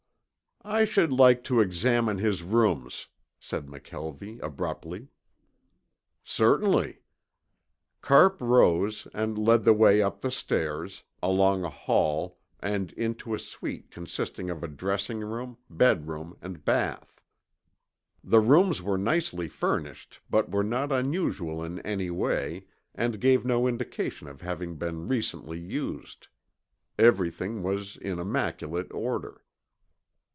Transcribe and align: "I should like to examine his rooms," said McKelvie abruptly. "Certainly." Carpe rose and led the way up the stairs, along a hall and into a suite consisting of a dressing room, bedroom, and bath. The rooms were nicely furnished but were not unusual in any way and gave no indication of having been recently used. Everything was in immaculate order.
"I 0.63 0.85
should 0.85 1.11
like 1.11 1.43
to 1.45 1.59
examine 1.59 2.19
his 2.19 2.43
rooms," 2.43 3.07
said 3.39 3.65
McKelvie 3.65 4.39
abruptly. 4.43 5.07
"Certainly." 6.23 7.01
Carpe 8.01 8.39
rose 8.39 9.07
and 9.11 9.39
led 9.39 9.63
the 9.63 9.73
way 9.73 10.03
up 10.03 10.21
the 10.21 10.29
stairs, 10.29 11.01
along 11.23 11.63
a 11.63 11.69
hall 11.71 12.37
and 12.59 12.91
into 12.93 13.33
a 13.33 13.39
suite 13.39 13.89
consisting 13.89 14.51
of 14.51 14.61
a 14.63 14.67
dressing 14.67 15.21
room, 15.21 15.57
bedroom, 15.67 16.37
and 16.43 16.63
bath. 16.63 17.19
The 18.23 18.39
rooms 18.39 18.83
were 18.83 18.99
nicely 18.99 19.47
furnished 19.47 20.19
but 20.29 20.51
were 20.51 20.63
not 20.63 20.91
unusual 20.91 21.63
in 21.63 21.79
any 21.79 22.11
way 22.11 22.67
and 22.93 23.19
gave 23.19 23.43
no 23.45 23.65
indication 23.67 24.27
of 24.27 24.41
having 24.41 24.75
been 24.75 25.07
recently 25.07 25.57
used. 25.59 26.27
Everything 26.99 27.63
was 27.63 27.97
in 27.97 28.19
immaculate 28.19 28.93
order. 28.93 29.41